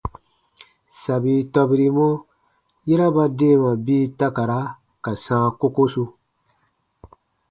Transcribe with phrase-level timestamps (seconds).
[1.01, 2.07] Sabi tɔbirimɔ,
[2.87, 4.59] yera ba deema bii takara
[5.03, 6.03] ka sãa kokosu.